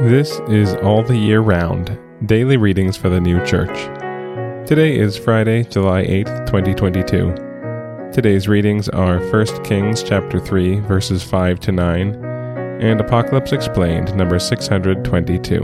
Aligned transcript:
This 0.00 0.38
is 0.48 0.74
All 0.76 1.02
the 1.02 1.16
Year 1.16 1.40
Round 1.40 1.98
Daily 2.24 2.56
Readings 2.56 2.96
for 2.96 3.08
the 3.08 3.20
New 3.20 3.44
Church. 3.44 3.76
Today 4.64 4.96
is 4.96 5.16
Friday, 5.18 5.64
July 5.64 6.04
8th, 6.04 6.46
2022. 6.46 8.12
Today's 8.12 8.46
readings 8.46 8.88
are 8.90 9.18
1 9.18 9.64
Kings 9.64 10.04
chapter 10.04 10.38
3 10.38 10.78
verses 10.82 11.24
5 11.24 11.58
to 11.58 11.72
9 11.72 12.14
and 12.80 13.00
Apocalypse 13.00 13.50
Explained 13.50 14.14
number 14.14 14.38
622. 14.38 15.62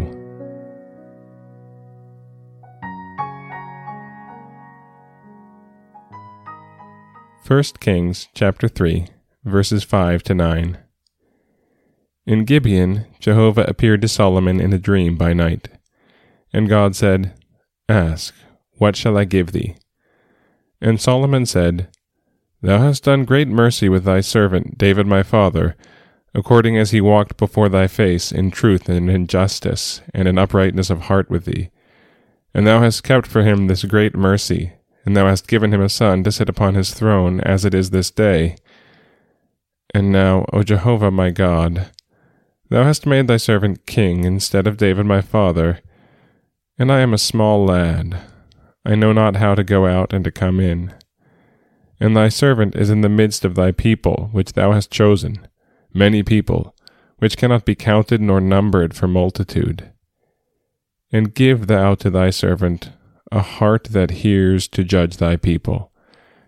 First 7.45 7.79
Kings 7.79 8.27
chapter 8.35 8.67
3 8.67 9.07
verses 9.45 9.85
5 9.85 10.25
to 10.25 10.35
9. 10.35 10.84
In 12.27 12.45
Gibeon, 12.45 13.05
Jehovah 13.21 13.65
appeared 13.69 14.01
to 14.01 14.09
Solomon 14.09 14.59
in 14.59 14.73
a 14.73 14.79
dream 14.79 15.17
by 15.17 15.35
night. 15.35 15.69
And 16.55 16.69
God 16.69 16.97
said, 16.97 17.35
Ask, 17.87 18.35
what 18.79 18.97
shall 18.97 19.19
I 19.19 19.25
give 19.25 19.53
thee? 19.53 19.77
And 20.81 21.01
Solomon 21.01 21.45
said, 21.45 21.89
Thou 22.63 22.79
hast 22.79 23.05
done 23.05 23.27
great 23.27 23.49
mercy 23.49 23.91
with 23.91 24.05
thy 24.05 24.21
servant 24.21 24.79
David 24.79 25.07
my 25.07 25.23
father, 25.23 25.77
according 26.35 26.79
as 26.79 26.93
he 26.93 27.01
walked 27.01 27.37
before 27.37 27.69
thy 27.69 27.87
face 27.87 28.33
in 28.33 28.51
truth 28.51 28.89
and 28.89 29.11
in 29.11 29.27
justice, 29.27 30.01
and 30.15 30.27
in 30.27 30.39
uprightness 30.39 30.89
of 30.89 31.03
heart 31.03 31.29
with 31.29 31.45
thee. 31.45 31.69
And 32.55 32.67
thou 32.67 32.81
hast 32.81 33.03
kept 33.05 33.27
for 33.27 33.43
him 33.43 33.67
this 33.67 33.85
great 33.85 34.17
mercy, 34.17 34.73
and 35.05 35.15
thou 35.15 35.27
hast 35.27 35.47
given 35.47 35.75
him 35.75 35.83
a 35.83 35.91
son 35.91 36.25
to 36.25 36.33
sit 36.33 36.49
upon 36.49 36.75
his 36.75 36.95
throne, 36.95 37.41
as 37.43 37.67
it 37.67 37.75
is 37.75 37.91
this 37.91 38.11
day. 38.11 38.57
And 39.93 40.11
now, 40.11 40.47
O 40.55 40.63
Jehovah 40.63 41.11
my 41.11 41.31
God, 41.31 41.91
Thou 42.71 42.85
hast 42.85 43.07
made 43.07 43.29
thy 43.29 43.37
servant 43.37 43.87
king 43.87 44.25
instead 44.25 44.67
of 44.67 44.79
David 44.79 45.05
my 45.07 45.21
father, 45.21 45.81
and 46.79 46.91
I 46.91 47.01
am 47.01 47.13
a 47.13 47.19
small 47.19 47.65
lad. 47.65 48.21
I 48.85 48.95
know 48.95 49.13
not 49.13 49.37
how 49.37 49.55
to 49.55 49.63
go 49.63 49.87
out 49.87 50.13
and 50.13 50.25
to 50.25 50.31
come 50.31 50.61
in. 50.61 50.93
And 52.01 52.17
thy 52.17 52.29
servant 52.29 52.75
is 52.75 52.91
in 52.91 53.03
the 53.03 53.09
midst 53.09 53.45
of 53.45 53.55
thy 53.55 53.71
people, 53.71 54.29
which 54.33 54.55
thou 54.55 54.73
hast 54.73 54.91
chosen, 54.91 55.47
many 55.93 56.23
people, 56.23 56.75
which 57.19 57.37
cannot 57.37 57.65
be 57.65 57.75
counted 57.75 58.21
nor 58.21 58.41
numbered 58.41 58.95
for 58.95 59.09
multitude. 59.09 59.91
And 61.13 61.35
give 61.35 61.67
thou 61.67 61.95
to 61.97 62.11
thy 62.11 62.31
servant 62.31 62.91
a 63.31 63.41
heart 63.41 63.89
that 63.91 64.11
hears 64.11 64.69
to 64.69 64.85
judge 64.85 65.19
thy 65.19 65.37
people, 65.37 65.93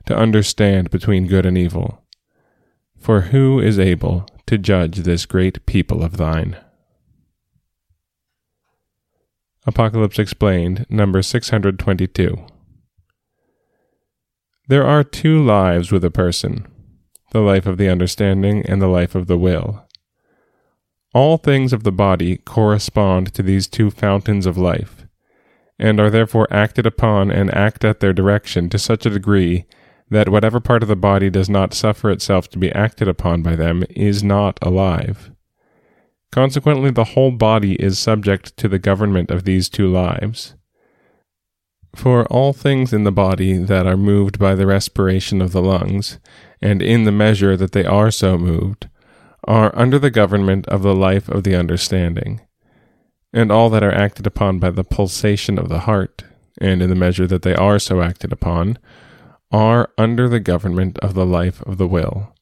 to 0.07 0.17
understand 0.17 0.91
between 0.91 1.27
good 1.27 1.47
and 1.47 1.57
evil. 1.57 2.03
For 2.99 3.23
who 3.23 3.61
is 3.61 3.79
able 3.79 4.27
to 4.47 4.59
judge 4.59 4.99
this 4.99 5.27
great 5.27 5.65
people 5.67 6.03
of 6.03 6.17
thine. 6.17 6.57
Apocalypse 9.67 10.19
Explained, 10.19 10.87
number 10.89 11.23
622. 11.23 12.47
There 14.69 14.87
are 14.87 15.03
two 15.03 15.43
lives 15.45 15.91
with 15.91 16.05
a 16.05 16.11
person 16.11 16.67
the 17.33 17.41
life 17.41 17.67
of 17.67 17.77
the 17.77 17.89
understanding 17.89 18.65
and 18.67 18.81
the 18.81 18.87
life 18.87 19.15
of 19.15 19.27
the 19.27 19.37
will. 19.37 19.85
All 21.13 21.37
things 21.37 21.73
of 21.73 21.83
the 21.83 21.93
body 21.93 22.37
correspond 22.37 23.35
to 23.35 23.43
these 23.43 23.67
two 23.67 23.91
fountains 23.91 24.47
of 24.47 24.57
life, 24.57 25.07
and 25.79 25.99
are 25.99 26.11
therefore 26.11 26.47
acted 26.51 26.87
upon 26.87 27.31
and 27.31 27.53
act 27.53 27.85
at 27.85 28.01
their 28.01 28.13
direction 28.13 28.69
to 28.71 28.79
such 28.79 29.05
a 29.05 29.11
degree 29.11 29.67
that 30.11 30.29
whatever 30.29 30.61
part 30.61 30.83
of 30.83 30.89
the 30.89 30.97
body 30.97 31.31
does 31.31 31.49
not 31.49 31.75
suffer 31.75 32.11
itself 32.11 32.49
to 32.51 32.59
be 32.59 32.73
acted 32.73 33.09
upon 33.09 33.43
by 33.43 33.57
them 33.57 33.83
is 33.91 34.23
not 34.23 34.59
alive. 34.63 35.33
Consequently, 36.31 36.91
the 36.91 37.05
whole 37.05 37.31
body 37.31 37.75
is 37.75 37.99
subject 37.99 38.57
to 38.57 38.69
the 38.69 38.79
government 38.79 39.31
of 39.31 39.45
these 39.45 39.69
two 39.69 39.89
lives. 39.91 40.55
For 41.95 42.27
all 42.27 42.53
things 42.53 42.93
in 42.93 43.05
the 43.05 43.13
body 43.13 43.57
that 43.57 43.87
are 43.87 43.97
moved 43.97 44.39
by 44.39 44.55
the 44.55 44.67
respiration 44.67 45.41
of 45.41 45.53
the 45.53 45.63
lungs, 45.63 46.19
and 46.61 46.83
in 46.83 47.05
the 47.05 47.13
measure 47.13 47.57
that 47.57 47.73
they 47.73 47.85
are 47.85 48.11
so 48.11 48.37
moved, 48.37 48.89
are 49.45 49.75
under 49.75 49.99
the 49.99 50.11
government 50.11 50.67
of 50.69 50.83
the 50.83 50.95
life 50.95 51.29
of 51.29 51.43
the 51.43 51.55
understanding, 51.55 52.43
and 53.33 53.51
all 53.51 53.71
that 53.71 53.83
are 53.83 53.95
acted 53.95 54.27
upon 54.27 54.59
by 54.59 54.71
the 54.71 54.85
pulsation 54.85 55.59
of 55.59 55.69
the 55.69 55.81
heart, 55.81 56.23
and 56.61 56.83
in 56.83 56.91
the 56.91 56.97
measure 56.97 57.27
that 57.27 57.43
they 57.43 57.55
are 57.55 57.79
so 57.79 58.03
acted 58.03 58.33
upon, 58.33 58.79
are 59.51 59.91
under 59.97 60.29
the 60.29 60.41
government 60.41 60.99
of 60.99 61.15
the 61.15 61.27
life 61.27 61.63
of 61.63 61.79
the 61.79 61.87
will. 61.87 62.35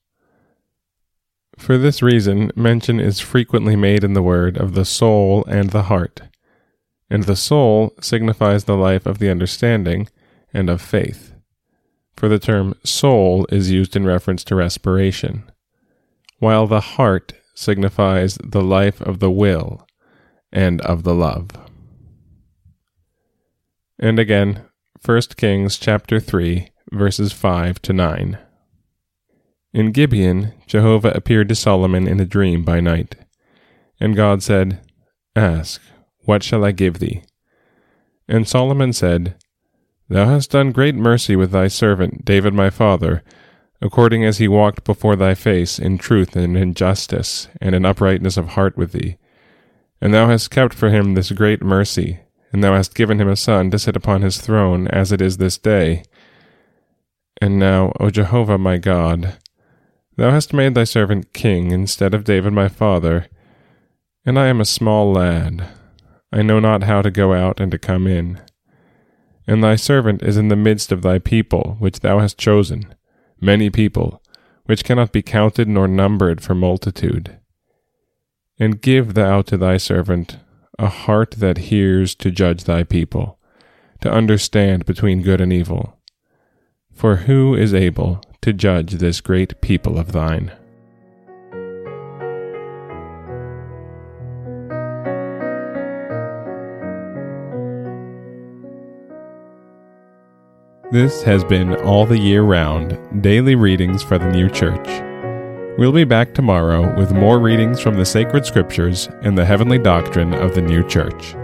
For 1.56 1.78
this 1.78 2.02
reason, 2.02 2.50
mention 2.56 2.98
is 2.98 3.20
frequently 3.20 3.76
made 3.76 4.02
in 4.02 4.14
the 4.14 4.22
word 4.22 4.56
of 4.56 4.74
the 4.74 4.84
soul 4.84 5.44
and 5.44 5.70
the 5.70 5.84
heart, 5.84 6.22
and 7.08 7.24
the 7.24 7.36
soul 7.36 7.94
signifies 8.00 8.64
the 8.64 8.76
life 8.76 9.06
of 9.06 9.18
the 9.18 9.30
understanding 9.30 10.08
and 10.52 10.68
of 10.68 10.80
faith. 10.80 11.32
For 12.16 12.28
the 12.28 12.38
term 12.38 12.74
soul 12.84 13.46
is 13.50 13.70
used 13.70 13.94
in 13.94 14.04
reference 14.04 14.42
to 14.44 14.56
respiration, 14.56 15.50
while 16.38 16.66
the 16.66 16.80
heart 16.80 17.34
signifies 17.54 18.36
the 18.42 18.62
life 18.62 19.00
of 19.00 19.20
the 19.20 19.30
will 19.30 19.86
and 20.52 20.80
of 20.80 21.04
the 21.04 21.14
love. 21.14 21.50
And 23.98 24.18
again, 24.18 24.64
1 25.04 25.20
Kings 25.36 25.78
chapter 25.78 26.18
3 26.18 26.68
verses 26.94 27.32
5 27.32 27.82
to 27.82 27.92
9. 27.92 28.38
In 29.72 29.90
Gibeon, 29.90 30.52
Jehovah 30.66 31.12
appeared 31.14 31.48
to 31.48 31.54
Solomon 31.54 32.06
in 32.06 32.20
a 32.20 32.24
dream 32.24 32.64
by 32.64 32.80
night. 32.80 33.16
And 34.00 34.16
God 34.16 34.42
said, 34.42 34.80
Ask, 35.34 35.82
what 36.20 36.42
shall 36.42 36.64
I 36.64 36.72
give 36.72 37.00
thee? 37.00 37.22
And 38.28 38.48
Solomon 38.48 38.92
said, 38.92 39.34
Thou 40.08 40.26
hast 40.26 40.52
done 40.52 40.72
great 40.72 40.94
mercy 40.94 41.34
with 41.34 41.50
thy 41.50 41.68
servant 41.68 42.24
David 42.24 42.54
my 42.54 42.70
father, 42.70 43.22
according 43.80 44.24
as 44.24 44.38
he 44.38 44.48
walked 44.48 44.84
before 44.84 45.16
thy 45.16 45.34
face 45.34 45.78
in 45.78 45.98
truth 45.98 46.36
and 46.36 46.56
in 46.56 46.74
justice, 46.74 47.48
and 47.60 47.74
in 47.74 47.84
uprightness 47.84 48.36
of 48.36 48.50
heart 48.50 48.76
with 48.76 48.92
thee. 48.92 49.16
And 50.00 50.14
thou 50.14 50.28
hast 50.28 50.50
kept 50.50 50.74
for 50.74 50.90
him 50.90 51.14
this 51.14 51.32
great 51.32 51.62
mercy, 51.62 52.20
and 52.52 52.62
thou 52.62 52.74
hast 52.74 52.94
given 52.94 53.20
him 53.20 53.28
a 53.28 53.36
son 53.36 53.70
to 53.70 53.78
sit 53.78 53.96
upon 53.96 54.22
his 54.22 54.40
throne, 54.40 54.86
as 54.88 55.10
it 55.10 55.20
is 55.20 55.38
this 55.38 55.58
day. 55.58 56.04
And 57.40 57.58
now, 57.58 57.92
O 57.98 58.10
Jehovah 58.10 58.58
my 58.58 58.76
God, 58.76 59.38
thou 60.16 60.30
hast 60.30 60.52
made 60.52 60.74
thy 60.74 60.84
servant 60.84 61.32
king 61.32 61.72
instead 61.72 62.14
of 62.14 62.24
David 62.24 62.52
my 62.52 62.68
father, 62.68 63.26
and 64.24 64.38
I 64.38 64.46
am 64.46 64.60
a 64.60 64.64
small 64.64 65.12
lad. 65.12 65.68
I 66.32 66.42
know 66.42 66.60
not 66.60 66.84
how 66.84 67.02
to 67.02 67.10
go 67.10 67.34
out 67.34 67.60
and 67.60 67.70
to 67.72 67.78
come 67.78 68.06
in. 68.06 68.40
And 69.46 69.62
thy 69.62 69.76
servant 69.76 70.22
is 70.22 70.36
in 70.36 70.48
the 70.48 70.56
midst 70.56 70.92
of 70.92 71.02
thy 71.02 71.18
people, 71.18 71.76
which 71.78 72.00
thou 72.00 72.20
hast 72.20 72.38
chosen, 72.38 72.94
many 73.40 73.68
people, 73.68 74.22
which 74.64 74.84
cannot 74.84 75.12
be 75.12 75.20
counted 75.20 75.68
nor 75.68 75.86
numbered 75.86 76.40
for 76.40 76.54
multitude. 76.54 77.38
And 78.58 78.80
give 78.80 79.14
thou 79.14 79.42
to 79.42 79.58
thy 79.58 79.76
servant 79.76 80.38
a 80.78 80.86
heart 80.86 81.32
that 81.32 81.58
hears 81.58 82.14
to 82.16 82.30
judge 82.30 82.64
thy 82.64 82.84
people, 82.84 83.38
to 84.00 84.10
understand 84.10 84.86
between 84.86 85.22
good 85.22 85.40
and 85.40 85.52
evil 85.52 85.98
for 86.94 87.16
who 87.16 87.54
is 87.54 87.74
able 87.74 88.20
to 88.40 88.52
judge 88.52 88.92
this 88.92 89.20
great 89.20 89.60
people 89.60 89.98
of 89.98 90.12
thine? 90.12 90.52
This 100.92 101.22
has 101.24 101.42
been 101.42 101.74
All 101.82 102.06
the 102.06 102.18
Year 102.18 102.42
Round 102.42 103.20
Daily 103.20 103.56
Readings 103.56 104.02
for 104.02 104.16
the 104.16 104.30
New 104.30 104.48
Church. 104.48 104.86
We'll 105.76 105.90
be 105.90 106.04
back 106.04 106.34
tomorrow 106.34 106.96
with 106.96 107.12
more 107.12 107.40
readings 107.40 107.80
from 107.80 107.96
the 107.96 108.04
sacred 108.04 108.46
scriptures 108.46 109.08
and 109.22 109.36
the 109.36 109.44
heavenly 109.44 109.78
doctrine 109.78 110.32
of 110.34 110.54
the 110.54 110.62
new 110.62 110.86
church. 110.86 111.34